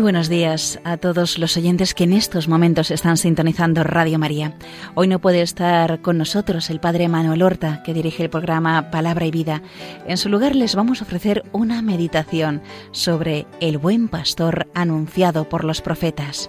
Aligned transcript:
buenos 0.00 0.28
días 0.28 0.78
a 0.84 0.96
todos 0.96 1.38
los 1.38 1.56
oyentes 1.56 1.92
que 1.92 2.04
en 2.04 2.12
estos 2.12 2.46
momentos 2.46 2.92
están 2.92 3.16
sintonizando 3.16 3.82
Radio 3.82 4.16
María. 4.16 4.54
Hoy 4.94 5.08
no 5.08 5.18
puede 5.18 5.42
estar 5.42 6.00
con 6.02 6.18
nosotros 6.18 6.70
el 6.70 6.78
Padre 6.78 7.08
Manuel 7.08 7.42
Horta, 7.42 7.82
que 7.82 7.92
dirige 7.92 8.22
el 8.22 8.30
programa 8.30 8.92
Palabra 8.92 9.26
y 9.26 9.32
Vida. 9.32 9.60
En 10.06 10.18
su 10.18 10.28
lugar 10.28 10.54
les 10.54 10.76
vamos 10.76 11.00
a 11.00 11.04
ofrecer 11.04 11.42
una 11.50 11.82
meditación 11.82 12.62
sobre 12.92 13.46
el 13.60 13.76
buen 13.76 14.06
pastor 14.06 14.68
anunciado 14.72 15.48
por 15.48 15.64
los 15.64 15.80
profetas. 15.80 16.48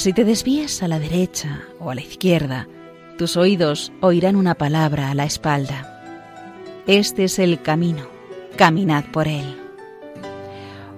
Si 0.00 0.14
te 0.14 0.24
desvías 0.24 0.82
a 0.82 0.88
la 0.88 0.98
derecha 0.98 1.60
o 1.78 1.90
a 1.90 1.94
la 1.94 2.00
izquierda, 2.00 2.66
tus 3.18 3.36
oídos 3.36 3.92
oirán 4.00 4.34
una 4.34 4.54
palabra 4.54 5.10
a 5.10 5.14
la 5.14 5.26
espalda. 5.26 6.02
Este 6.86 7.24
es 7.24 7.38
el 7.38 7.60
camino, 7.60 8.08
caminad 8.56 9.04
por 9.12 9.28
él. 9.28 9.58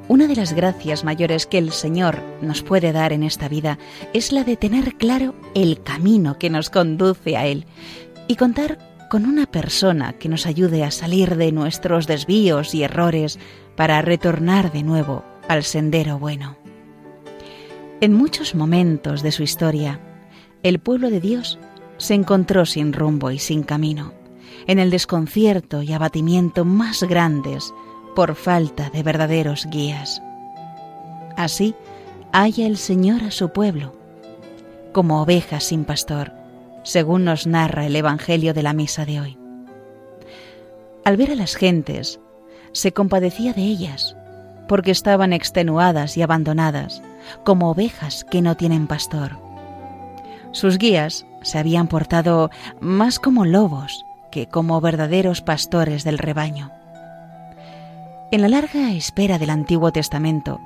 Una 0.06 0.28
de 0.28 0.36
las 0.36 0.53
gracias 0.53 1.03
mayores 1.03 1.48
que 1.48 1.59
el 1.59 1.72
Señor 1.72 2.22
nos 2.42 2.62
puede 2.62 2.92
dar 2.92 3.12
en 3.12 3.25
esta 3.25 3.48
vida 3.48 3.77
es 4.12 4.31
la 4.31 4.44
de 4.44 4.56
tener 4.56 4.94
claro 4.94 5.34
el 5.56 5.83
camino 5.83 6.39
que 6.39 6.48
nos 6.48 6.70
conduce 6.70 7.37
a 7.37 7.44
Él 7.44 7.66
y 8.28 8.37
contar 8.37 8.78
con 9.11 9.27
una 9.27 9.47
persona 9.47 10.12
que 10.12 10.28
nos 10.28 10.47
ayude 10.47 10.84
a 10.84 10.92
salir 10.92 11.34
de 11.34 11.50
nuestros 11.50 12.06
desvíos 12.06 12.72
y 12.72 12.84
errores 12.84 13.41
para 13.75 14.00
retornar 14.00 14.70
de 14.70 14.84
nuevo 14.84 15.25
al 15.48 15.64
sendero 15.64 16.20
bueno. 16.20 16.62
En 18.03 18.14
muchos 18.14 18.56
momentos 18.56 19.22
de 19.22 19.31
su 19.31 19.45
historia, 19.45 20.00
el 20.64 20.81
pueblo 20.81 21.08
de 21.08 21.20
Dios 21.20 21.61
se 21.98 22.14
encontró 22.14 22.67
sin 22.67 22.92
rumbo 22.92 23.31
y 23.31 23.39
sin 23.39 23.62
camino, 23.62 24.12
en 24.67 24.81
el 24.81 24.91
desconcierto 24.91 25.82
y 25.82 25.93
abatimiento 25.93 26.65
más 26.65 27.04
grandes 27.04 27.72
por 28.16 28.34
falta 28.34 28.91
de 28.91 29.04
verdaderos 29.04 29.69
guías. 29.71 30.21
Así 31.37 31.77
halla 32.32 32.66
el 32.66 32.77
Señor 32.77 33.22
a 33.22 33.31
su 33.31 33.50
pueblo, 33.50 33.94
como 34.91 35.22
ovejas 35.22 35.62
sin 35.62 35.84
pastor, 35.84 36.32
según 36.82 37.22
nos 37.22 37.47
narra 37.47 37.87
el 37.87 37.94
Evangelio 37.94 38.53
de 38.53 38.65
la 38.65 38.72
misa 38.72 39.06
de 39.06 39.21
hoy. 39.21 39.38
Al 41.04 41.16
ver 41.16 41.31
a 41.31 41.37
las 41.37 41.54
gentes, 41.54 42.19
se 42.72 42.91
compadecía 42.91 43.53
de 43.53 43.62
ellas, 43.62 44.16
porque 44.69 44.91
estaban 44.91 45.33
extenuadas 45.33 46.17
y 46.17 46.23
abandonadas, 46.23 47.03
como 47.45 47.71
ovejas 47.71 48.25
que 48.25 48.43
no 48.43 48.56
tienen 48.56 48.87
pastor. 48.87 49.39
Sus 50.53 50.78
guías 50.78 51.27
se 51.43 51.59
habían 51.59 51.89
portado 51.89 52.50
más 52.81 53.19
como 53.19 53.45
lobos 53.45 54.05
que 54.31 54.49
como 54.49 54.81
verdaderos 54.81 55.41
pastores 55.43 56.05
del 56.05 56.19
rebaño. 56.19 56.71
En 58.31 58.41
la 58.41 58.49
larga 58.49 58.93
espera 58.93 59.39
del 59.39 59.51
Antiguo 59.51 59.93
Testamento, 59.93 60.59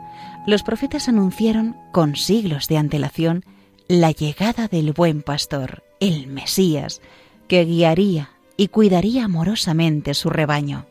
los 0.47 0.63
profetas 0.63 1.09
anunciaron 1.09 1.77
con 1.93 2.15
siglos 2.15 2.69
de 2.69 2.79
antelación 2.79 3.45
la 3.89 4.13
llegada 4.13 4.69
del 4.69 4.93
buen 4.93 5.23
pastor, 5.23 5.83
el 5.99 6.29
Mesías, 6.29 7.01
que 7.49 7.65
guiaría 7.65 8.31
y 8.57 8.69
cuidaría 8.69 9.25
amorosamente 9.25 10.15
su 10.15 10.31
rebaño. 10.31 10.87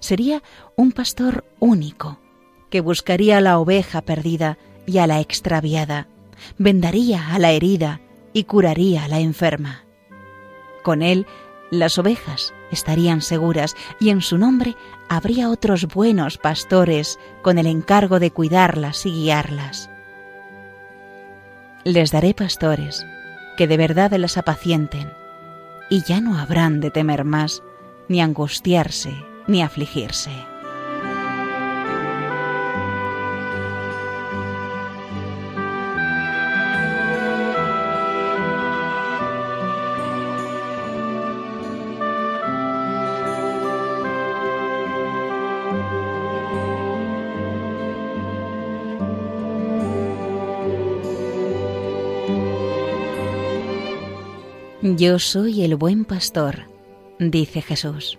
Sería 0.00 0.42
un 0.76 0.92
pastor 0.92 1.44
único, 1.60 2.18
que 2.70 2.80
buscaría 2.80 3.38
a 3.38 3.40
la 3.40 3.58
oveja 3.58 4.02
perdida 4.02 4.58
y 4.86 4.98
a 4.98 5.06
la 5.06 5.20
extraviada, 5.20 6.08
vendaría 6.58 7.34
a 7.34 7.38
la 7.38 7.52
herida 7.52 8.00
y 8.32 8.44
curaría 8.44 9.04
a 9.04 9.08
la 9.08 9.20
enferma. 9.20 9.84
Con 10.82 11.02
él 11.02 11.26
las 11.70 11.98
ovejas 11.98 12.52
estarían 12.70 13.22
seguras 13.22 13.74
y 14.00 14.10
en 14.10 14.20
su 14.20 14.38
nombre 14.38 14.76
habría 15.08 15.50
otros 15.50 15.86
buenos 15.86 16.38
pastores 16.38 17.18
con 17.42 17.58
el 17.58 17.66
encargo 17.66 18.20
de 18.20 18.30
cuidarlas 18.30 19.06
y 19.06 19.10
guiarlas. 19.10 19.90
Les 21.84 22.10
daré 22.10 22.34
pastores 22.34 23.06
que 23.56 23.66
de 23.66 23.76
verdad 23.76 24.12
las 24.12 24.36
apacienten, 24.36 25.12
y 25.90 26.02
ya 26.02 26.20
no 26.20 26.38
habrán 26.38 26.80
de 26.80 26.90
temer 26.90 27.24
más, 27.24 27.62
ni 28.08 28.20
angustiarse, 28.20 29.14
ni 29.46 29.62
afligirse. 29.62 30.30
Yo 54.96 55.18
soy 55.18 55.62
el 55.64 55.76
buen 55.76 56.04
pastor, 56.04 56.68
dice 57.18 57.62
Jesús. 57.62 58.18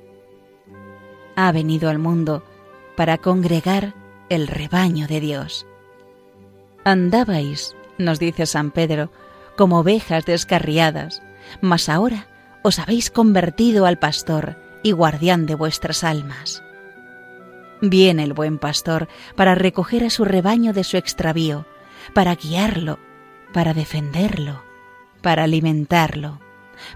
Ha 1.36 1.52
venido 1.52 1.90
al 1.90 2.00
mundo 2.00 2.44
para 2.96 3.18
congregar 3.18 3.94
el 4.30 4.48
rebaño 4.48 5.08
de 5.08 5.20
Dios. 5.20 5.66
Andabais, 6.84 7.76
nos 7.98 8.20
dice 8.20 8.46
San 8.46 8.72
Pedro, 8.72 9.12
como 9.58 9.80
ovejas 9.80 10.26
descarriadas, 10.26 11.22
mas 11.62 11.90
ahora 11.90 12.28
os 12.64 12.80
habéis 12.80 13.10
convertido 13.10 13.86
al 13.86 14.00
pastor 14.00 14.58
y 14.84 14.92
guardián 14.92 15.46
de 15.46 15.56
vuestras 15.56 16.04
almas. 16.04 16.64
Viene 17.82 18.24
el 18.24 18.34
buen 18.34 18.58
pastor 18.58 19.08
para 19.36 19.56
recoger 19.56 20.04
a 20.04 20.10
su 20.10 20.26
rebaño 20.26 20.74
de 20.74 20.84
su 20.84 20.98
extravío, 20.98 21.66
para 22.14 22.36
guiarlo, 22.36 23.00
para 23.54 23.74
defenderlo, 23.74 24.64
para 25.22 25.44
alimentarlo 25.44 26.40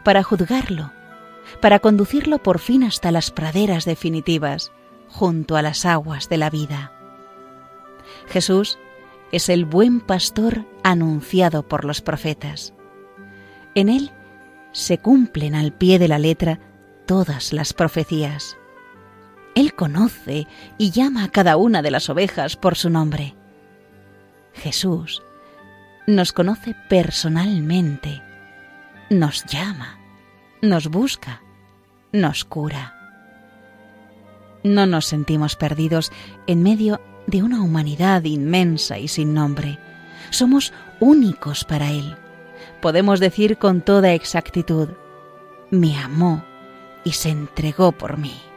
para 0.03 0.23
juzgarlo, 0.23 0.91
para 1.61 1.79
conducirlo 1.79 2.39
por 2.39 2.59
fin 2.59 2.83
hasta 2.83 3.11
las 3.11 3.31
praderas 3.31 3.85
definitivas, 3.85 4.71
junto 5.07 5.55
a 5.55 5.61
las 5.61 5.85
aguas 5.85 6.29
de 6.29 6.37
la 6.37 6.49
vida. 6.49 6.91
Jesús 8.27 8.77
es 9.31 9.49
el 9.49 9.65
buen 9.65 10.01
pastor 10.01 10.65
anunciado 10.83 11.67
por 11.67 11.85
los 11.85 12.01
profetas. 12.01 12.73
En 13.75 13.89
él 13.89 14.11
se 14.71 14.97
cumplen 14.97 15.55
al 15.55 15.73
pie 15.73 15.99
de 15.99 16.07
la 16.07 16.19
letra 16.19 16.59
todas 17.05 17.53
las 17.53 17.73
profecías. 17.73 18.57
Él 19.55 19.73
conoce 19.73 20.47
y 20.77 20.91
llama 20.91 21.23
a 21.23 21.29
cada 21.29 21.57
una 21.57 21.81
de 21.81 21.91
las 21.91 22.09
ovejas 22.09 22.55
por 22.55 22.75
su 22.75 22.89
nombre. 22.89 23.35
Jesús 24.53 25.23
nos 26.07 26.33
conoce 26.33 26.75
personalmente 26.87 28.21
nos 29.09 29.43
llama, 29.45 29.98
nos 30.61 30.87
busca, 30.87 31.41
nos 32.11 32.43
cura. 32.45 32.95
No 34.63 34.85
nos 34.85 35.05
sentimos 35.05 35.55
perdidos 35.55 36.11
en 36.47 36.63
medio 36.63 36.99
de 37.27 37.43
una 37.43 37.61
humanidad 37.61 38.23
inmensa 38.23 38.97
y 38.97 39.07
sin 39.07 39.33
nombre. 39.33 39.79
Somos 40.31 40.73
únicos 40.99 41.63
para 41.63 41.91
Él. 41.91 42.17
Podemos 42.81 43.19
decir 43.19 43.57
con 43.57 43.81
toda 43.81 44.13
exactitud, 44.13 44.89
me 45.71 45.97
amó 45.97 46.43
y 47.03 47.11
se 47.13 47.29
entregó 47.29 47.91
por 47.91 48.17
mí. 48.17 48.48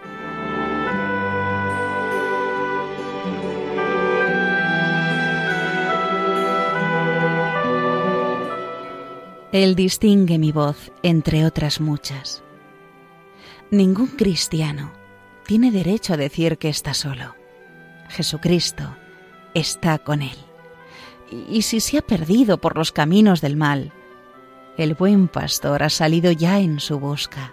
Él 9.52 9.74
distingue 9.74 10.38
mi 10.38 10.50
voz 10.50 10.90
entre 11.02 11.44
otras 11.44 11.78
muchas. 11.78 12.42
Ningún 13.70 14.08
cristiano 14.08 14.92
tiene 15.46 15.70
derecho 15.70 16.14
a 16.14 16.16
decir 16.16 16.56
que 16.56 16.70
está 16.70 16.94
solo. 16.94 17.34
Jesucristo 18.08 18.96
está 19.52 19.98
con 19.98 20.22
él. 20.22 20.36
Y 21.30 21.62
si 21.62 21.80
se 21.80 21.98
ha 21.98 22.02
perdido 22.02 22.58
por 22.58 22.78
los 22.78 22.92
caminos 22.92 23.42
del 23.42 23.56
mal, 23.56 23.92
el 24.78 24.94
buen 24.94 25.28
pastor 25.28 25.82
ha 25.82 25.90
salido 25.90 26.32
ya 26.32 26.58
en 26.58 26.80
su 26.80 26.98
busca. 26.98 27.52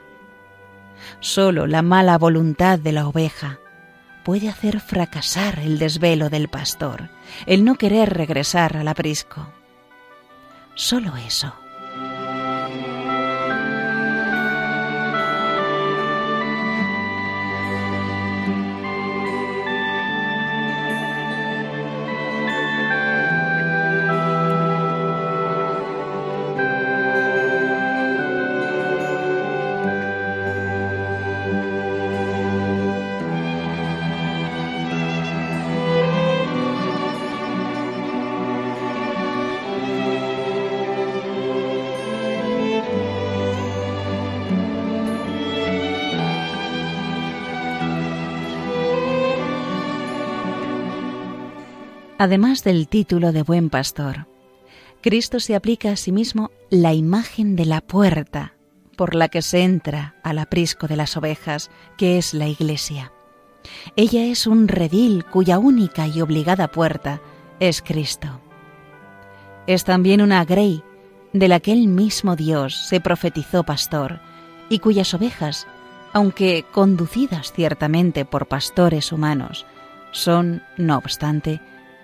Solo 1.20 1.68
la 1.68 1.82
mala 1.82 2.18
voluntad 2.18 2.80
de 2.80 2.94
la 2.94 3.08
oveja 3.08 3.60
puede 4.24 4.48
hacer 4.48 4.80
fracasar 4.80 5.60
el 5.60 5.80
desvelo 5.80 6.30
del 6.30 6.48
pastor, 6.48 7.10
el 7.46 7.66
no 7.66 7.76
querer 7.76 8.14
regresar 8.14 8.78
al 8.78 8.88
aprisco. 8.88 9.52
Solo 10.76 11.18
eso. 11.18 11.54
Además 52.20 52.66
del 52.66 52.90
título 52.90 53.32
de 53.32 53.44
buen 53.44 53.70
pastor, 53.70 54.28
Cristo 55.00 55.40
se 55.40 55.56
aplica 55.56 55.92
a 55.92 55.96
sí 55.96 56.12
mismo 56.12 56.52
la 56.70 56.94
imagen 56.94 57.56
de 57.56 57.66
la 57.66 57.80
puerta 57.80 58.56
por 58.98 59.16
la 59.16 59.30
que 59.30 59.42
se 59.42 59.64
entra 59.64 60.16
al 60.22 60.38
aprisco 60.40 60.90
de 60.90 60.98
las 60.98 61.16
ovejas, 61.16 61.72
que 61.98 62.18
es 62.18 62.34
la 62.34 62.48
Iglesia. 62.50 63.14
Ella 63.96 64.26
es 64.26 64.48
un 64.48 64.68
redil 64.68 65.24
cuya 65.24 65.60
única 65.60 66.08
y 66.08 66.20
obligada 66.20 66.68
puerta 66.68 67.22
es 67.62 67.82
Cristo. 67.82 68.42
Es 69.66 69.86
también 69.86 70.22
una 70.22 70.44
grey 70.44 70.84
de 71.32 71.48
la 71.48 71.62
que 71.62 71.72
el 71.72 71.88
mismo 71.88 72.36
Dios 72.36 72.76
se 72.76 73.00
profetizó 73.00 73.64
pastor 73.64 74.20
y 74.68 74.80
cuyas 74.80 75.14
ovejas, 75.14 75.68
aunque 76.12 76.66
conducidas 76.74 77.54
ciertamente 77.54 78.26
por 78.26 78.50
pastores 78.50 79.14
humanos, 79.14 79.66
son, 80.12 80.64
no 80.76 80.98
obstante, 80.98 81.62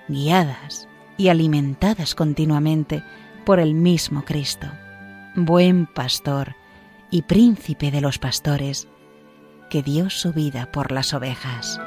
guiadas 0.08 0.88
y 1.18 1.30
alimentadas 1.30 2.16
continuamente 2.16 3.04
por 3.46 3.60
el 3.60 3.74
mismo 3.74 4.24
Cristo, 4.26 4.68
buen 5.36 5.86
pastor 5.86 6.56
y 7.12 7.22
príncipe 7.24 7.92
de 7.92 8.02
los 8.02 8.18
pastores, 8.18 8.88
que 9.70 9.84
dio 9.84 10.10
su 10.10 10.34
vida 10.34 10.72
por 10.72 10.92
las 10.92 11.14
ovejas. 11.14 11.80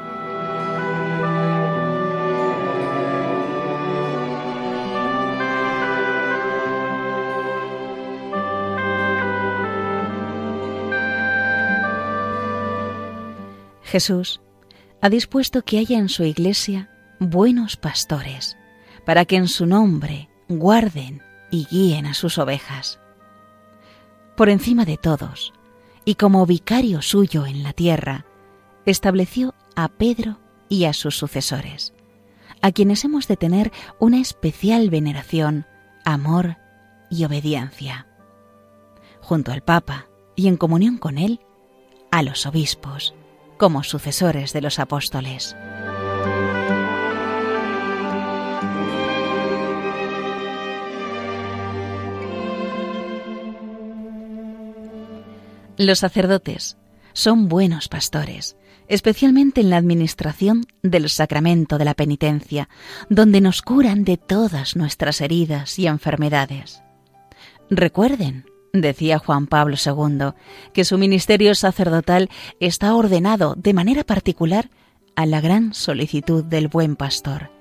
Jesús 13.83 14.43
ha 15.01 15.09
dispuesto 15.09 15.63
que 15.63 15.79
haya 15.79 15.99
en 15.99 16.11
su 16.11 16.23
iglesia 16.25 16.91
buenos 17.21 17.77
pastores, 17.77 18.57
para 19.05 19.25
que 19.25 19.37
en 19.37 19.49
su 19.49 19.67
nombre 19.67 20.29
guarden 20.49 21.23
y 21.51 21.67
guíen 21.67 22.07
a 22.07 22.15
sus 22.15 22.39
ovejas. 22.39 23.01
Por 24.37 24.49
encima 24.49 24.85
de 24.85 24.97
todos, 24.97 25.53
y 26.05 26.15
como 26.15 26.47
vicario 26.47 27.03
suyo 27.03 27.47
en 27.47 27.63
la 27.63 27.73
tierra, 27.73 28.25
estableció 28.87 29.55
a 29.77 29.89
Pedro 29.89 30.39
y 30.69 30.85
a 30.85 30.93
sus 30.93 31.17
sucesores, 31.17 31.93
a 32.63 32.73
quienes 32.73 33.05
hemos 33.05 33.29
de 33.29 33.37
tener 33.37 33.73
una 33.99 34.21
especial 34.21 34.91
veneración, 34.91 35.67
amor 36.05 36.57
y 37.11 37.25
obediencia. 37.25 38.07
Junto 39.21 39.53
al 39.53 39.63
Papa 39.63 40.07
y 40.37 40.49
en 40.49 40.57
comunión 40.57 40.99
con 40.99 41.19
él, 41.19 41.41
a 42.11 42.23
los 42.23 42.47
obispos, 42.47 43.15
como 43.59 43.83
sucesores 43.83 44.53
de 44.53 44.63
los 44.63 44.79
apóstoles. 44.79 45.57
Los 55.79 56.01
sacerdotes 56.01 56.77
son 57.13 57.49
buenos 57.49 57.87
pastores, 57.87 58.57
especialmente 58.89 59.61
en 59.61 59.71
la 59.71 59.77
administración 59.77 60.67
del 60.83 61.09
sacramento 61.09 61.79
de 61.79 61.85
la 61.85 61.95
penitencia, 61.95 62.69
donde 63.09 63.41
nos 63.41 63.63
curan 63.63 64.03
de 64.03 64.17
todas 64.17 64.75
nuestras 64.75 65.21
heridas 65.21 65.79
y 65.79 65.87
enfermedades. 65.87 66.83
Recuerden, 67.71 68.45
decía 68.73 69.21
Juan 69.21 69.47
Pablo 69.47 69.77
II, 69.77 70.33
que 70.73 70.85
su 70.85 70.99
ministerio 70.99 71.55
sacerdotal 71.55 72.29
está 72.59 72.97
ordenado 72.97 73.55
de 73.57 73.73
manera 73.73 74.03
particular 74.03 74.71
a 75.15 75.27
la 75.27 75.41
gran 75.41 75.75
solicitud 75.75 76.43
del 76.43 76.67
buen 76.67 76.97
pastor, 76.97 77.53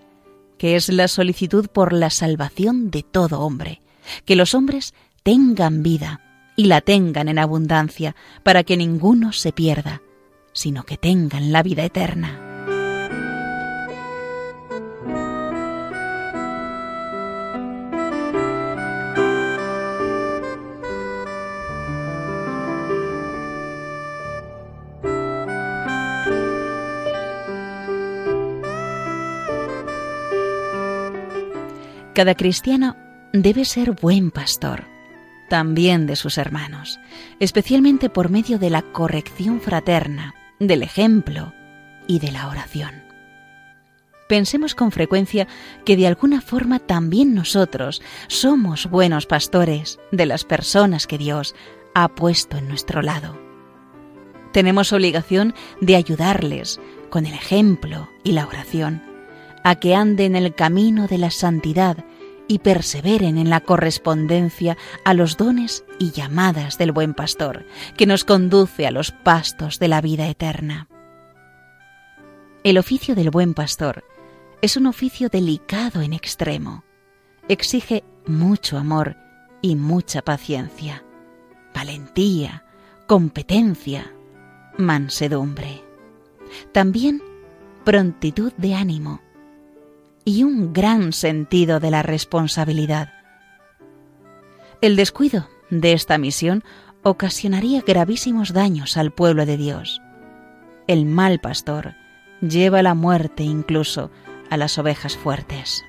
que 0.57 0.75
es 0.75 0.89
la 0.89 1.07
solicitud 1.07 1.67
por 1.67 1.93
la 1.93 2.09
salvación 2.09 2.89
de 2.89 3.03
todo 3.03 3.41
hombre, 3.41 3.83
que 4.25 4.35
los 4.35 4.55
hombres 4.55 4.95
tengan 5.21 5.83
vida 5.83 6.23
y 6.57 6.65
la 6.65 6.81
tengan 6.81 7.29
en 7.29 7.39
abundancia, 7.39 8.15
para 8.43 8.63
que 8.63 8.75
ninguno 8.75 9.31
se 9.31 9.53
pierda, 9.53 10.01
sino 10.51 10.83
que 10.83 10.97
tengan 10.97 11.53
la 11.53 11.63
vida 11.63 11.85
eterna. 11.85 12.43
Cada 32.15 32.33
cristiano 32.33 32.95
debe 33.31 33.63
ser 33.63 33.91
buen 33.91 34.31
pastor 34.31 34.96
también 35.49 36.07
de 36.07 36.15
sus 36.15 36.37
hermanos, 36.37 36.99
especialmente 37.39 38.09
por 38.09 38.29
medio 38.29 38.59
de 38.59 38.69
la 38.69 38.81
corrección 38.81 39.61
fraterna, 39.61 40.33
del 40.59 40.83
ejemplo 40.83 41.53
y 42.07 42.19
de 42.19 42.31
la 42.31 42.47
oración. 42.47 43.03
Pensemos 44.27 44.75
con 44.75 44.91
frecuencia 44.91 45.47
que 45.85 45.95
de 45.95 46.07
alguna 46.07 46.41
forma 46.41 46.79
también 46.79 47.33
nosotros 47.33 48.01
somos 48.27 48.89
buenos 48.89 49.25
pastores 49.25 49.99
de 50.11 50.25
las 50.25 50.43
personas 50.43 51.07
que 51.07 51.17
Dios 51.17 51.55
ha 51.95 52.09
puesto 52.09 52.57
en 52.57 52.67
nuestro 52.67 53.01
lado. 53.01 53.39
Tenemos 54.51 54.91
obligación 54.91 55.53
de 55.79 55.95
ayudarles 55.95 56.79
con 57.09 57.25
el 57.25 57.33
ejemplo 57.33 58.09
y 58.23 58.33
la 58.33 58.45
oración 58.45 59.01
a 59.63 59.75
que 59.75 59.95
anden 59.95 60.35
en 60.35 60.45
el 60.45 60.55
camino 60.55 61.07
de 61.07 61.17
la 61.17 61.31
santidad 61.31 62.05
y 62.47 62.59
perseveren 62.59 63.37
en 63.37 63.49
la 63.49 63.61
correspondencia 63.61 64.77
a 65.03 65.13
los 65.13 65.37
dones 65.37 65.83
y 65.99 66.11
llamadas 66.11 66.77
del 66.77 66.91
buen 66.91 67.13
pastor, 67.13 67.65
que 67.97 68.05
nos 68.05 68.23
conduce 68.23 68.87
a 68.87 68.91
los 68.91 69.11
pastos 69.11 69.79
de 69.79 69.87
la 69.87 70.01
vida 70.01 70.27
eterna. 70.27 70.87
El 72.63 72.77
oficio 72.77 73.15
del 73.15 73.29
buen 73.29 73.53
pastor 73.53 74.03
es 74.61 74.77
un 74.77 74.87
oficio 74.87 75.29
delicado 75.29 76.01
en 76.01 76.13
extremo. 76.13 76.83
Exige 77.47 78.03
mucho 78.25 78.77
amor 78.77 79.15
y 79.61 79.75
mucha 79.75 80.21
paciencia, 80.21 81.03
valentía, 81.73 82.65
competencia, 83.07 84.11
mansedumbre. 84.77 85.83
También 86.71 87.21
prontitud 87.83 88.51
de 88.57 88.73
ánimo, 88.73 89.21
y 90.27 90.43
un 90.43 90.73
gran 90.73 91.13
sentido 91.13 91.79
de 91.79 91.89
la 91.89 92.03
responsabilidad. 92.03 93.13
El 94.81 94.97
descuido 94.97 95.47
de 95.69 95.93
esta 95.93 96.17
misión 96.17 96.65
ocasionaría 97.01 97.81
gravísimos 97.87 98.51
daños 98.51 98.97
al 98.97 99.11
pueblo 99.11 99.45
de 99.45 99.55
Dios. 99.55 100.01
El 100.85 101.05
mal 101.05 101.39
pastor 101.39 101.95
lleva 102.41 102.83
la 102.83 102.93
muerte 102.93 103.43
incluso 103.43 104.11
a 104.49 104.57
las 104.57 104.77
ovejas 104.77 105.15
fuertes. 105.15 105.85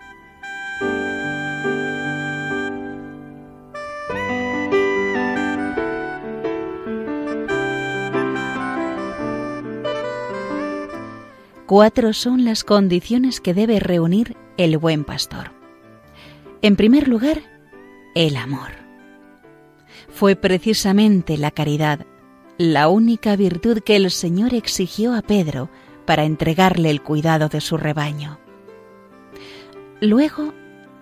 Cuatro 11.69 12.15
son 12.15 12.47
las 12.47 12.65
condiciones 12.65 13.43
que 13.43 13.53
debe 13.53 13.79
reunir 13.79 14.39
el 14.57 14.79
buen 14.79 15.05
pastor. 15.05 15.53
En 16.63 16.77
primer 16.77 17.09
lugar, 17.09 17.43
el 18.15 18.39
amor. 18.39 18.71
Fue 20.09 20.35
precisamente 20.35 21.37
la 21.37 21.51
caridad 21.51 22.07
la 22.57 22.89
única 22.89 23.37
virtud 23.37 23.81
que 23.81 23.97
el 23.97 24.11
Señor 24.11 24.55
exigió 24.55 25.15
a 25.15 25.21
Pedro 25.21 25.69
para 26.07 26.25
entregarle 26.25 26.89
el 26.89 27.03
cuidado 27.03 27.51
de 27.51 27.61
su 27.61 27.77
rebaño. 27.77 28.41
Luego, 30.01 30.55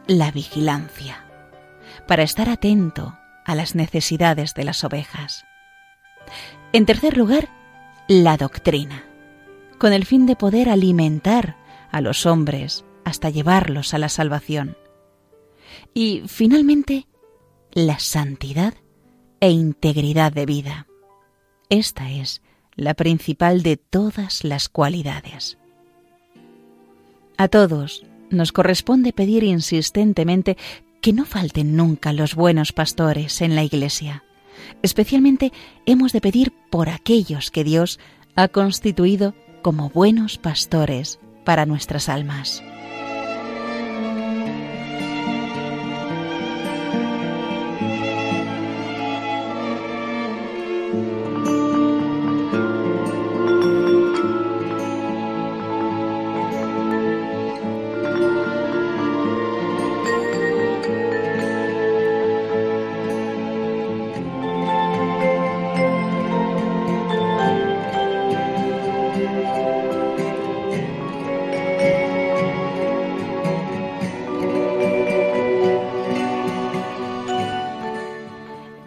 la 0.08 0.32
vigilancia, 0.32 1.26
para 2.08 2.24
estar 2.24 2.48
atento 2.48 3.16
a 3.44 3.54
las 3.54 3.76
necesidades 3.76 4.52
de 4.54 4.64
las 4.64 4.82
ovejas. 4.82 5.44
En 6.72 6.86
tercer 6.86 7.16
lugar, 7.16 7.50
la 8.08 8.36
doctrina, 8.36 9.04
con 9.78 9.92
el 9.92 10.04
fin 10.04 10.26
de 10.26 10.36
poder 10.36 10.68
alimentar 10.68 11.56
a 11.90 12.00
los 12.00 12.26
hombres 12.26 12.84
hasta 13.04 13.30
llevarlos 13.30 13.94
a 13.94 13.98
la 13.98 14.08
salvación. 14.08 14.76
Y 15.94 16.22
finalmente, 16.26 17.06
la 17.72 17.98
santidad 17.98 18.74
e 19.40 19.50
integridad 19.50 20.32
de 20.32 20.46
vida. 20.46 20.86
Esta 21.68 22.10
es 22.10 22.42
la 22.74 22.94
principal 22.94 23.62
de 23.62 23.76
todas 23.76 24.44
las 24.44 24.68
cualidades. 24.68 25.58
A 27.36 27.48
todos 27.48 28.04
nos 28.30 28.52
corresponde 28.52 29.12
pedir 29.12 29.44
insistentemente 29.44 30.56
que 31.00 31.12
no 31.12 31.24
falten 31.24 31.76
nunca 31.76 32.12
los 32.12 32.34
buenos 32.34 32.72
pastores 32.72 33.40
en 33.40 33.54
la 33.54 33.62
Iglesia. 33.62 34.24
Especialmente 34.82 35.52
hemos 35.84 36.12
de 36.12 36.20
pedir 36.20 36.52
por 36.70 36.88
aquellos 36.88 37.50
que 37.50 37.62
Dios 37.64 38.00
ha 38.34 38.48
constituido 38.48 39.34
como 39.66 39.90
buenos 39.90 40.38
pastores 40.38 41.18
para 41.44 41.66
nuestras 41.66 42.08
almas. 42.08 42.62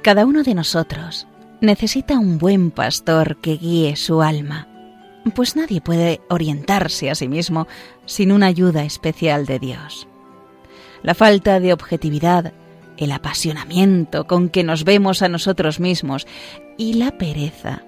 Cada 0.10 0.26
uno 0.26 0.42
de 0.42 0.56
nosotros 0.56 1.28
necesita 1.62 2.18
un 2.18 2.40
buen 2.40 2.72
pastor 2.72 3.38
que 3.38 3.58
guíe 3.58 3.96
su 3.96 4.24
alma, 4.24 4.68
pues 5.36 5.56
nadie 5.56 5.82
puede 5.82 6.20
orientarse 6.32 7.12
a 7.12 7.14
sí 7.14 7.28
mismo 7.28 7.68
sin 8.08 8.32
una 8.32 8.48
ayuda 8.48 8.86
especial 8.86 9.46
de 9.46 9.60
Dios. 9.60 10.08
La 11.04 11.14
falta 11.14 11.60
de 11.60 11.74
objetividad, 11.74 12.54
el 12.98 13.12
apasionamiento 13.12 14.26
con 14.26 14.50
que 14.50 14.64
nos 14.64 14.84
vemos 14.84 15.22
a 15.22 15.30
nosotros 15.30 15.80
mismos 15.80 16.26
y 16.76 16.94
la 16.94 17.16
pereza 17.20 17.84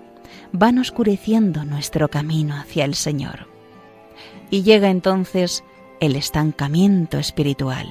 van 0.51 0.77
oscureciendo 0.77 1.65
nuestro 1.65 2.07
camino 2.07 2.55
hacia 2.55 2.85
el 2.85 2.93
Señor. 2.93 3.47
Y 4.51 4.61
llega 4.61 4.91
entonces 4.91 5.63
el 5.99 6.15
estancamiento 6.15 7.17
espiritual, 7.17 7.87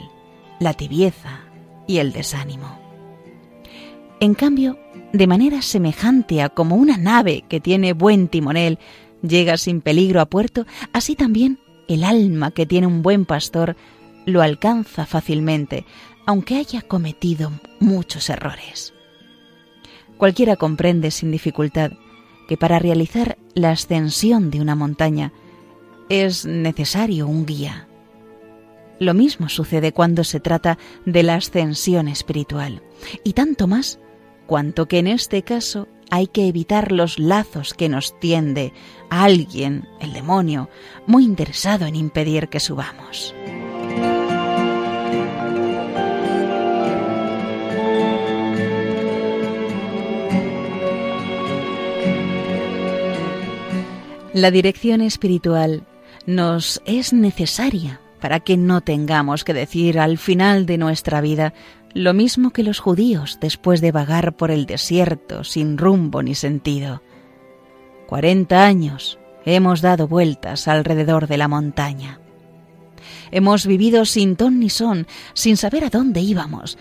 la 0.61 0.73
tibieza 0.75 1.41
y 1.89 1.99
el 1.99 2.13
desánimo. 2.13 2.80
En 4.21 4.35
cambio, 4.35 4.79
de 5.15 5.27
manera 5.27 5.63
semejante 5.63 6.43
a 6.43 6.51
como 6.51 6.77
una 6.77 6.99
nave 6.99 7.45
que 7.49 7.59
tiene 7.59 7.95
buen 7.95 8.29
timonel 8.29 8.79
llega 9.23 9.57
sin 9.57 9.81
peligro 9.81 10.21
a 10.21 10.27
puerto, 10.27 10.67
así 10.93 11.17
también 11.17 11.59
el 11.89 12.05
alma 12.05 12.51
que 12.51 12.67
tiene 12.67 12.87
un 12.87 13.03
buen 13.03 13.25
pastor 13.25 13.77
lo 14.27 14.43
alcanza 14.43 15.07
fácilmente, 15.07 15.87
aunque 16.27 16.57
haya 16.57 16.83
cometido 16.83 17.51
muchos 17.81 18.29
errores. 18.29 18.93
Cualquiera 20.19 20.57
comprende 20.57 21.11
sin 21.11 21.31
dificultad 21.31 21.93
que 22.47 22.59
para 22.59 22.79
realizar 22.79 23.39
la 23.55 23.71
ascensión 23.71 24.51
de 24.51 24.61
una 24.61 24.75
montaña 24.75 25.33
es 26.11 26.45
necesario 26.45 27.27
un 27.27 27.47
guía. 27.47 27.89
Lo 28.99 29.15
mismo 29.15 29.49
sucede 29.49 29.93
cuando 29.93 30.25
se 30.25 30.41
trata 30.41 30.77
de 31.07 31.23
la 31.23 31.37
ascensión 31.37 32.07
espiritual, 32.07 32.83
y 33.25 33.33
tanto 33.33 33.67
más 33.67 33.99
cuanto 34.51 34.89
que 34.89 34.99
en 34.99 35.07
este 35.07 35.45
caso 35.45 35.87
hay 36.11 36.27
que 36.27 36.49
evitar 36.49 36.91
los 36.91 37.21
lazos 37.21 37.73
que 37.73 37.89
nos 37.89 38.19
tiende 38.19 38.73
a 39.09 39.23
alguien, 39.23 39.87
el 40.01 40.13
demonio, 40.13 40.69
muy 41.07 41.23
interesado 41.23 41.87
en 41.87 41.95
impedir 41.95 42.49
que 42.49 42.59
subamos. 42.59 43.33
La 54.35 54.51
dirección 54.51 55.01
espiritual 55.01 55.85
nos 56.27 56.83
es 56.87 57.13
necesaria 57.13 58.01
para 58.21 58.41
que 58.41 58.57
no 58.57 58.81
tengamos 58.81 59.45
que 59.45 59.55
decir 59.55 60.01
al 60.01 60.19
final 60.19 60.67
de 60.67 60.77
nuestra 60.77 61.21
vida 61.21 61.55
lo 61.95 62.15
mismo 62.15 62.51
que 62.51 62.63
los 62.63 62.79
judíos 62.79 63.39
después 63.41 63.81
de 63.81 63.93
vagar 63.93 64.37
por 64.37 64.51
el 64.51 64.67
desierto 64.67 65.45
sin 65.45 65.79
rumbo 65.79 66.23
ni 66.23 66.35
sentido. 66.35 67.03
Cuarenta 68.07 68.65
años 68.65 69.19
hemos 69.45 69.81
dado 69.81 70.07
vueltas 70.07 70.69
alrededor 70.69 71.27
de 71.27 71.39
la 71.39 71.49
montaña. 71.49 72.21
Hemos 73.31 73.67
vivido 73.67 74.05
sin 74.05 74.37
ton 74.37 74.61
ni 74.61 74.71
son, 74.71 75.07
sin 75.35 75.57
saber 75.57 75.85
a 75.85 75.91
dónde 75.91 76.21
íbamos, 76.21 76.79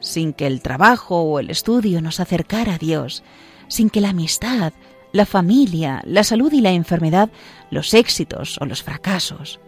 sin 0.00 0.32
que 0.32 0.46
el 0.46 0.60
trabajo 0.60 1.22
o 1.22 1.38
el 1.38 1.50
estudio 1.50 2.02
nos 2.02 2.20
acercara 2.20 2.74
a 2.74 2.78
Dios, 2.78 3.22
sin 3.68 3.88
que 3.88 4.00
la 4.00 4.10
amistad, 4.10 4.72
la 5.12 5.26
familia, 5.26 6.02
la 6.04 6.24
salud 6.24 6.52
y 6.52 6.60
la 6.60 6.72
enfermedad, 6.72 7.30
los 7.70 7.94
éxitos 7.94 8.58
o 8.60 8.66
los 8.66 8.82
fracasos, 8.82 9.60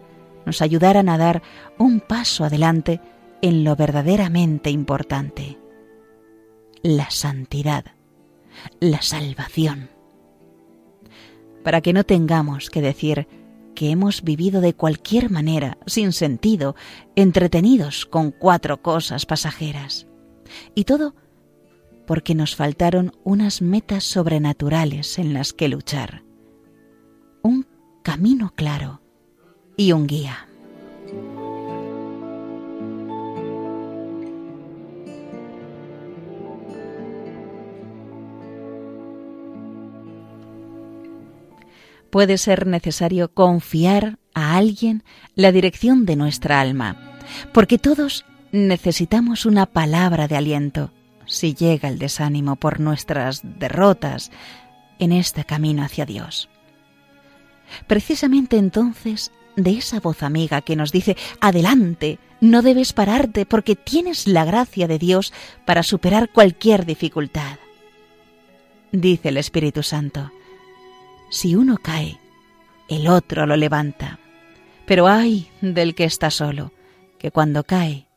nos 0.45 0.61
ayudaran 0.61 1.09
a 1.09 1.17
dar 1.17 1.41
un 1.77 1.99
paso 1.99 2.43
adelante 2.43 2.99
en 3.45 3.63
lo 3.63 3.75
verdaderamente 3.75 4.71
importante, 4.71 5.59
la 6.81 7.11
santidad, 7.11 7.85
la 8.79 9.03
salvación. 9.03 9.91
Para 11.63 11.81
que 11.81 11.93
no 11.93 12.05
tengamos 12.05 12.71
que 12.71 12.81
decir 12.81 13.27
que 13.75 13.91
hemos 13.91 14.23
vivido 14.23 14.61
de 14.61 14.73
cualquier 14.73 15.29
manera, 15.29 15.77
sin 15.85 16.11
sentido, 16.11 16.75
entretenidos 17.15 18.07
con 18.07 18.31
cuatro 18.31 18.81
cosas 18.81 19.27
pasajeras. 19.27 20.07
Y 20.73 20.85
todo 20.85 21.13
porque 22.07 22.33
nos 22.33 22.55
faltaron 22.55 23.11
unas 23.23 23.61
metas 23.61 24.05
sobrenaturales 24.05 25.19
en 25.19 25.35
las 25.35 25.53
que 25.53 25.67
luchar, 25.67 26.23
un 27.43 27.67
camino 28.01 28.53
claro 28.55 29.01
y 29.77 29.91
un 29.91 30.07
guía. 30.07 30.47
Puede 42.09 42.37
ser 42.37 42.67
necesario 42.67 43.33
confiar 43.33 44.17
a 44.33 44.57
alguien 44.57 45.03
la 45.35 45.51
dirección 45.51 46.05
de 46.05 46.15
nuestra 46.15 46.61
alma, 46.61 47.17
porque 47.53 47.77
todos 47.77 48.25
necesitamos 48.51 49.45
una 49.45 49.65
palabra 49.65 50.27
de 50.27 50.37
aliento 50.37 50.91
si 51.25 51.53
llega 51.53 51.89
el 51.89 51.97
desánimo 51.97 52.55
por 52.55 52.79
nuestras 52.79 53.41
derrotas 53.43 54.31
en 54.99 55.11
este 55.11 55.43
camino 55.43 55.83
hacia 55.83 56.05
Dios. 56.05 56.49
Precisamente 57.87 58.57
entonces, 58.57 59.31
de 59.55 59.71
esa 59.71 59.99
voz 59.99 60.23
amiga 60.23 60.61
que 60.61 60.75
nos 60.75 60.91
dice, 60.91 61.17
adelante, 61.39 62.19
no 62.41 62.61
debes 62.61 62.93
pararte 62.93 63.45
porque 63.45 63.75
tienes 63.75 64.27
la 64.27 64.45
gracia 64.45 64.87
de 64.87 64.99
Dios 64.99 65.33
para 65.65 65.83
superar 65.83 66.29
cualquier 66.29 66.85
dificultad. 66.85 67.57
Dice 68.91 69.29
el 69.29 69.37
Espíritu 69.37 69.83
Santo, 69.83 70.31
si 71.35 71.53
uno 71.53 71.75
cae, 71.75 72.17
el 72.87 73.09
otro 73.09 73.45
lo 73.45 73.57
levanta. 73.57 74.19
Pero 74.85 75.05
ay 75.07 75.49
del 75.59 75.93
que 75.93 76.05
está 76.05 76.31
solo, 76.31 76.71
que 77.19 77.29
cuando 77.29 77.65
cae 77.65 78.07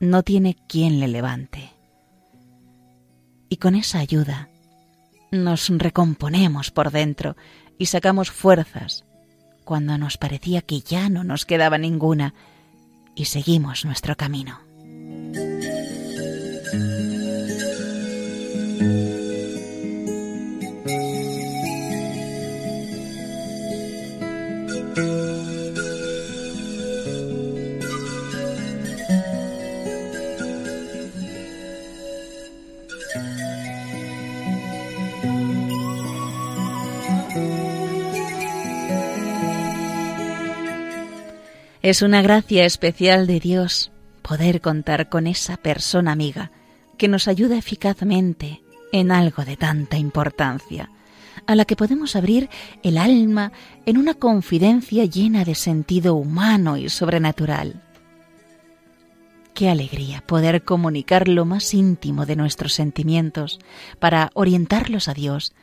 no 0.00 0.24
tiene 0.24 0.56
quien 0.66 0.98
le 0.98 1.06
levante. 1.06 1.70
Y 3.48 3.58
con 3.58 3.76
esa 3.76 4.00
ayuda 4.00 4.48
nos 5.30 5.68
recomponemos 5.68 6.72
por 6.72 6.90
dentro 6.90 7.36
y 7.78 7.86
sacamos 7.86 8.32
fuerzas 8.32 9.04
cuando 9.64 9.96
nos 9.96 10.18
parecía 10.18 10.60
que 10.60 10.80
ya 10.80 11.08
no 11.08 11.22
nos 11.22 11.46
quedaba 11.46 11.78
ninguna 11.78 12.34
y 13.14 13.26
seguimos 13.26 13.84
nuestro 13.84 14.16
camino. 14.16 14.58
Es 41.86 42.02
una 42.02 42.20
gracia 42.20 42.64
especial 42.64 43.28
de 43.28 43.38
Dios 43.38 43.92
poder 44.20 44.60
contar 44.60 45.08
con 45.08 45.28
esa 45.28 45.56
persona 45.56 46.10
amiga 46.10 46.50
que 46.98 47.06
nos 47.06 47.28
ayuda 47.28 47.56
eficazmente 47.56 48.60
en 48.90 49.12
algo 49.12 49.44
de 49.44 49.56
tanta 49.56 49.96
importancia, 49.96 50.90
a 51.46 51.54
la 51.54 51.64
que 51.64 51.76
podemos 51.76 52.16
abrir 52.16 52.50
el 52.82 52.98
alma 52.98 53.52
en 53.84 53.98
una 53.98 54.14
confidencia 54.14 55.04
llena 55.04 55.44
de 55.44 55.54
sentido 55.54 56.16
humano 56.16 56.76
y 56.76 56.88
sobrenatural. 56.88 57.84
Qué 59.54 59.70
alegría 59.70 60.24
poder 60.26 60.64
comunicar 60.64 61.28
lo 61.28 61.44
más 61.44 61.72
íntimo 61.72 62.26
de 62.26 62.34
nuestros 62.34 62.72
sentimientos 62.72 63.60
para 64.00 64.30
orientarlos 64.34 65.06
a 65.06 65.14
Dios, 65.14 65.54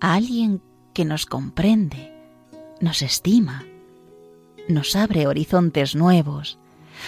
a 0.00 0.14
alguien 0.14 0.60
que 0.96 1.04
nos 1.04 1.26
comprende, 1.26 2.10
nos 2.80 3.02
estima, 3.02 3.66
nos 4.66 4.96
abre 4.96 5.26
horizontes 5.26 5.94
nuevos, 5.94 6.58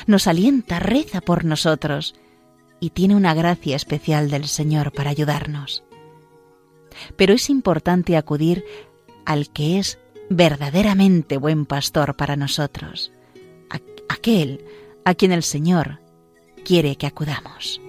nos 0.07 0.27
alienta, 0.27 0.79
reza 0.79 1.23
por 1.23 1.47
nosotros 1.47 2.15
y 2.81 2.91
tiene 2.91 3.17
una 3.17 3.33
gracia 3.33 3.77
especial 3.77 4.29
del 4.29 4.47
Señor 4.47 4.93
para 4.93 5.09
ayudarnos. 5.09 5.85
Pero 7.17 7.33
es 7.33 7.49
importante 7.49 8.19
acudir 8.19 8.63
al 9.25 9.49
que 9.49 9.79
es 9.79 9.99
verdaderamente 10.29 11.39
buen 11.39 11.65
pastor 11.65 12.15
para 12.15 12.37
nosotros, 12.37 13.11
aquel 14.11 14.67
a 15.07 15.15
quien 15.15 15.33
el 15.33 15.43
Señor 15.43 16.01
quiere 16.63 16.97
que 16.97 17.07
acudamos. 17.07 17.81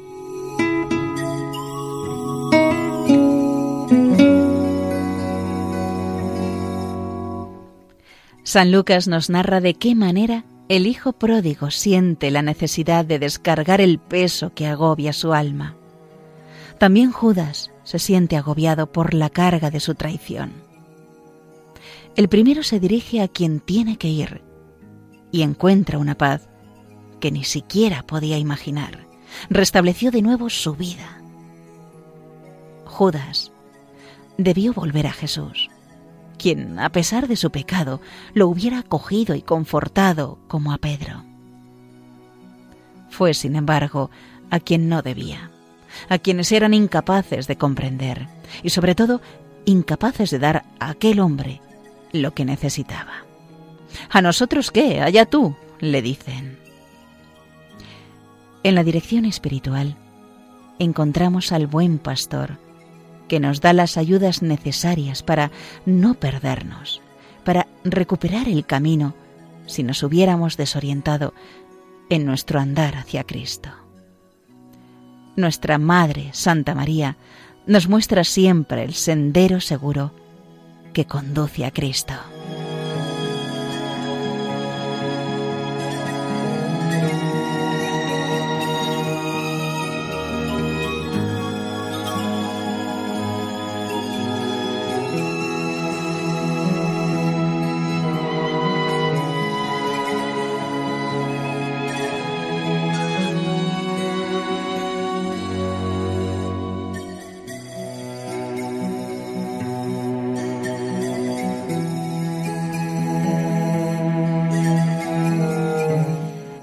San 8.49 8.71
Lucas 8.71 9.07
nos 9.07 9.29
narra 9.29 9.61
de 9.61 9.75
qué 9.75 9.93
manera 9.93 10.43
el 10.69 10.87
hijo 10.87 11.13
pródigo 11.13 11.69
siente 11.69 12.31
la 12.31 12.41
necesidad 12.41 13.05
de 13.05 13.19
descargar 13.19 13.79
el 13.79 13.99
peso 13.99 14.55
que 14.55 14.65
agobia 14.65 15.13
su 15.13 15.33
alma. 15.33 15.75
También 16.79 17.11
Judas 17.11 17.69
se 17.83 17.99
siente 17.99 18.37
agobiado 18.37 18.91
por 18.91 19.13
la 19.13 19.29
carga 19.29 19.69
de 19.69 19.79
su 19.79 19.93
traición. 19.93 20.51
El 22.15 22.27
primero 22.27 22.63
se 22.63 22.79
dirige 22.79 23.21
a 23.21 23.27
quien 23.27 23.59
tiene 23.59 23.97
que 23.97 24.07
ir 24.07 24.41
y 25.31 25.43
encuentra 25.43 25.99
una 25.99 26.17
paz 26.17 26.49
que 27.19 27.29
ni 27.29 27.43
siquiera 27.43 28.01
podía 28.01 28.39
imaginar. 28.39 29.05
Restableció 29.51 30.09
de 30.09 30.23
nuevo 30.23 30.49
su 30.49 30.73
vida. 30.73 31.21
Judas 32.85 33.51
debió 34.39 34.73
volver 34.73 35.05
a 35.05 35.13
Jesús 35.13 35.69
quien, 36.39 36.79
a 36.79 36.89
pesar 36.91 37.27
de 37.27 37.35
su 37.35 37.51
pecado, 37.51 38.01
lo 38.33 38.47
hubiera 38.47 38.79
acogido 38.79 39.35
y 39.35 39.43
confortado 39.43 40.39
como 40.47 40.73
a 40.73 40.79
Pedro. 40.79 41.23
Fue, 43.11 43.35
sin 43.35 43.55
embargo, 43.55 44.09
a 44.49 44.59
quien 44.59 44.89
no 44.89 45.03
debía, 45.03 45.51
a 46.09 46.17
quienes 46.17 46.51
eran 46.51 46.73
incapaces 46.73 47.47
de 47.47 47.57
comprender 47.57 48.27
y, 48.63 48.71
sobre 48.71 48.95
todo, 48.95 49.21
incapaces 49.65 50.31
de 50.31 50.39
dar 50.39 50.63
a 50.79 50.89
aquel 50.89 51.19
hombre 51.19 51.61
lo 52.11 52.33
que 52.33 52.45
necesitaba. 52.45 53.25
¿A 54.09 54.21
nosotros 54.21 54.71
qué? 54.71 55.01
Allá 55.01 55.25
tú, 55.25 55.55
le 55.79 56.01
dicen. 56.01 56.57
En 58.63 58.75
la 58.75 58.83
dirección 58.83 59.25
espiritual 59.25 59.95
encontramos 60.79 61.51
al 61.51 61.67
buen 61.67 61.99
pastor, 61.99 62.57
que 63.29 63.39
nos 63.39 63.61
da 63.61 63.71
las 63.71 63.95
ayudas 63.95 64.41
necesarias 64.41 65.23
para 65.23 65.51
no 65.85 66.15
perdernos, 66.15 67.01
para 67.45 67.67
recuperar 67.85 68.49
el 68.49 68.65
camino 68.65 69.15
si 69.65 69.83
nos 69.83 70.03
hubiéramos 70.03 70.57
desorientado 70.57 71.33
en 72.09 72.25
nuestro 72.25 72.59
andar 72.59 72.97
hacia 72.97 73.23
Cristo. 73.23 73.69
Nuestra 75.37 75.77
Madre, 75.77 76.31
Santa 76.33 76.75
María, 76.75 77.15
nos 77.65 77.87
muestra 77.87 78.25
siempre 78.25 78.83
el 78.83 78.93
sendero 78.95 79.61
seguro 79.61 80.11
que 80.91 81.05
conduce 81.05 81.65
a 81.65 81.71
Cristo. 81.71 82.15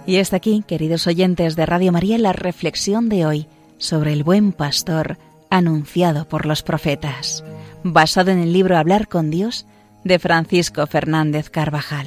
Y 0.06 0.18
hasta 0.18 0.36
aquí, 0.36 0.62
queridos 0.66 1.06
oyentes 1.08 1.56
de 1.56 1.66
Radio 1.66 1.90
María, 1.90 2.16
la 2.18 2.32
reflexión 2.32 3.08
de 3.08 3.26
hoy 3.26 3.46
sobre 3.78 4.12
el 4.12 4.22
buen 4.22 4.52
pastor 4.52 5.18
anunciado 5.50 6.28
por 6.28 6.46
los 6.46 6.62
profetas, 6.62 7.42
basado 7.82 8.30
en 8.30 8.38
el 8.38 8.52
libro 8.52 8.78
Hablar 8.78 9.08
con 9.08 9.30
Dios 9.30 9.66
de 10.04 10.20
Francisco 10.20 10.86
Fernández 10.86 11.50
Carvajal. 11.50 12.06